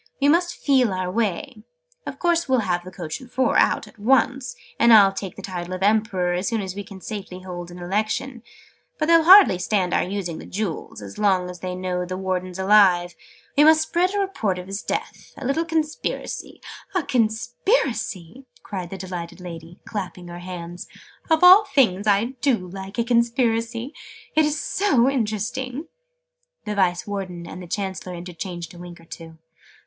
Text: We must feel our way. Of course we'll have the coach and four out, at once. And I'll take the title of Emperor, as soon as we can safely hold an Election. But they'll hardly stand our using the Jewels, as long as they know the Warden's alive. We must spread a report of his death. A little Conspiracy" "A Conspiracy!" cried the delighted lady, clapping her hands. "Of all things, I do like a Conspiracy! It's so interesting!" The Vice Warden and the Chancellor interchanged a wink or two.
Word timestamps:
We 0.19 0.29
must 0.29 0.55
feel 0.57 0.93
our 0.93 1.11
way. 1.11 1.61
Of 2.07 2.17
course 2.17 2.49
we'll 2.49 2.61
have 2.61 2.83
the 2.83 2.89
coach 2.89 3.21
and 3.21 3.31
four 3.31 3.55
out, 3.55 3.85
at 3.87 3.99
once. 3.99 4.55
And 4.79 4.91
I'll 4.91 5.13
take 5.13 5.35
the 5.35 5.43
title 5.43 5.75
of 5.75 5.83
Emperor, 5.83 6.33
as 6.33 6.47
soon 6.47 6.59
as 6.59 6.73
we 6.73 6.83
can 6.83 7.01
safely 7.01 7.41
hold 7.41 7.69
an 7.69 7.77
Election. 7.77 8.41
But 8.97 9.05
they'll 9.05 9.25
hardly 9.25 9.59
stand 9.59 9.93
our 9.93 10.01
using 10.01 10.39
the 10.39 10.47
Jewels, 10.47 11.03
as 11.03 11.19
long 11.19 11.51
as 11.51 11.59
they 11.59 11.75
know 11.75 12.03
the 12.03 12.17
Warden's 12.17 12.57
alive. 12.57 13.13
We 13.55 13.63
must 13.63 13.83
spread 13.83 14.15
a 14.15 14.19
report 14.19 14.57
of 14.57 14.65
his 14.65 14.81
death. 14.81 15.33
A 15.37 15.45
little 15.45 15.65
Conspiracy" 15.65 16.61
"A 16.95 17.03
Conspiracy!" 17.03 18.47
cried 18.63 18.89
the 18.89 18.97
delighted 18.97 19.39
lady, 19.39 19.77
clapping 19.85 20.29
her 20.29 20.39
hands. 20.39 20.87
"Of 21.29 21.43
all 21.43 21.65
things, 21.65 22.07
I 22.07 22.33
do 22.41 22.55
like 22.73 22.97
a 22.97 23.03
Conspiracy! 23.03 23.93
It's 24.35 24.59
so 24.59 25.07
interesting!" 25.07 25.89
The 26.65 26.73
Vice 26.73 27.05
Warden 27.05 27.45
and 27.45 27.61
the 27.61 27.67
Chancellor 27.67 28.15
interchanged 28.15 28.73
a 28.73 28.79
wink 28.79 28.99
or 28.99 29.05
two. 29.05 29.37